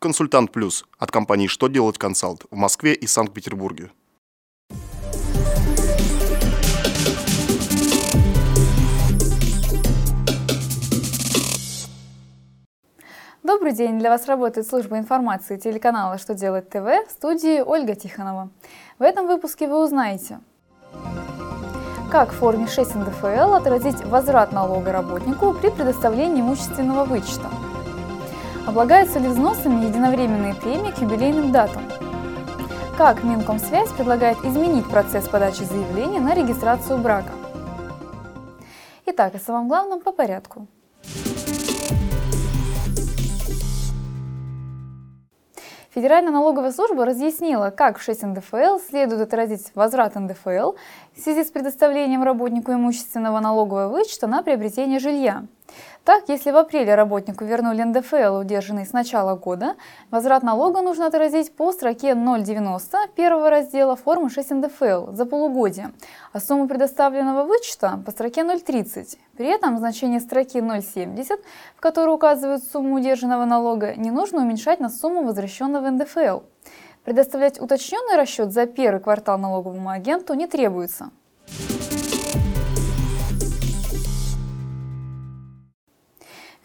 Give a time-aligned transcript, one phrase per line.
[0.00, 3.90] Консультант Плюс от компании «Что делать консалт» в Москве и Санкт-Петербурге.
[13.42, 13.98] Добрый день!
[13.98, 18.50] Для вас работает служба информации телеканала «Что делать ТВ» в студии Ольга Тихонова.
[19.00, 20.38] В этом выпуске вы узнаете,
[22.12, 27.50] как в форме 6 НДФЛ отразить возврат налога работнику при предоставлении имущественного вычета?
[28.68, 31.82] Облагаются ли взносами единовременные премии к юбилейным датам?
[32.98, 37.32] Как Минкомсвязь предлагает изменить процесс подачи заявления на регистрацию брака?
[39.06, 40.66] Итак, о самом главном по порядку.
[45.94, 50.72] Федеральная налоговая служба разъяснила, как в 6 НДФЛ следует отразить возврат НДФЛ
[51.16, 55.46] в связи с предоставлением работнику имущественного налогового вычета на приобретение жилья.
[56.08, 59.76] Так, если в апреле работнику вернули НДФЛ, удержанный с начала года,
[60.10, 65.92] возврат налога нужно отразить по строке 090 первого раздела формы 6 НДФЛ за полугодие,
[66.32, 69.18] а сумму предоставленного вычета по строке 030.
[69.36, 71.40] При этом значение строки 070,
[71.76, 76.40] в которой указывают сумму удержанного налога, не нужно уменьшать на сумму возвращенного НДФЛ.
[77.04, 81.10] Предоставлять уточненный расчет за первый квартал налоговому агенту не требуется.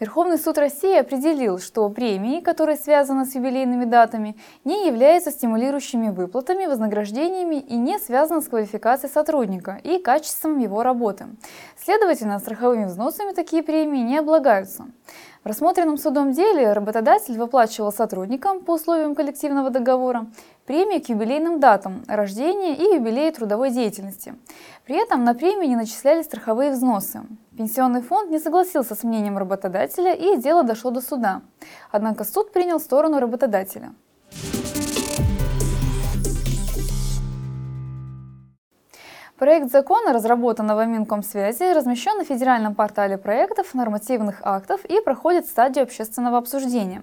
[0.00, 6.66] Верховный суд России определил, что премии, которые связаны с юбилейными датами, не являются стимулирующими выплатами,
[6.66, 11.26] вознаграждениями и не связаны с квалификацией сотрудника и качеством его работы.
[11.78, 14.86] Следовательно, страховыми взносами такие премии не облагаются.
[15.44, 20.26] В рассмотренном судом деле работодатель выплачивал сотрудникам по условиям коллективного договора
[20.64, 24.36] премии к юбилейным датам рождения и юбилея трудовой деятельности.
[24.86, 27.20] При этом на премии не начислялись страховые взносы.
[27.58, 31.42] Пенсионный фонд не согласился с мнением работодателя и дело дошло до суда.
[31.90, 33.92] Однако суд принял сторону работодателя.
[39.36, 46.38] Проект закона, разработанного Минкомсвязи, размещен на федеральном портале проектов, нормативных актов и проходит стадию общественного
[46.38, 47.02] обсуждения.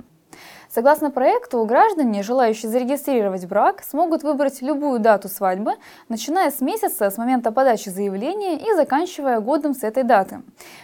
[0.73, 5.73] Согласно проекту, граждане, желающие зарегистрировать брак, смогут выбрать любую дату свадьбы,
[6.07, 10.43] начиная с месяца с момента подачи заявления и заканчивая годом с этой даты.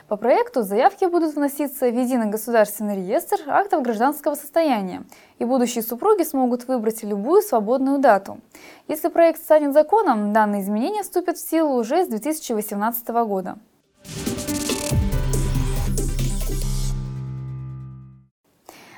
[0.09, 5.03] По проекту заявки будут вноситься в единый государственный реестр актов гражданского состояния,
[5.39, 8.41] и будущие супруги смогут выбрать любую свободную дату.
[8.89, 13.57] Если проект станет законом, данные изменения вступят в силу уже с 2018 года.